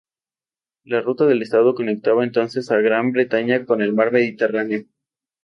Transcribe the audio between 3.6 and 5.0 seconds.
con el mar Mediterráneo.